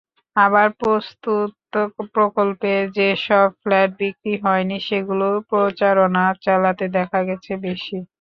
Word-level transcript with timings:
আবার 0.35 0.67
প্রস্তুত 0.79 1.51
প্রকল্পে 2.15 2.67
যেসব 2.97 3.47
ফ্ল্যাট 3.61 3.89
বিক্রি 3.99 4.33
হয়নি 4.45 4.77
সেগুলো 4.87 5.27
প্রচারণা 5.49 6.23
চালাতে 6.45 6.85
দেখা 6.97 7.19
গেছে 7.27 7.51
বেশি। 7.65 7.97